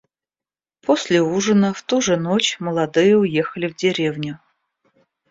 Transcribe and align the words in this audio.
После 0.81 1.21
ужина 1.21 1.75
в 1.75 1.83
ту 1.83 2.01
же 2.01 2.17
ночь 2.17 2.57
молодые 2.59 3.15
уехали 3.15 3.67
в 3.67 3.75
деревню. 3.75 4.39